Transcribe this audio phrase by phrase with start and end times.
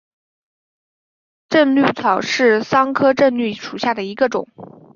[1.47, 4.47] 滇葎草为桑科葎草属下的一个种。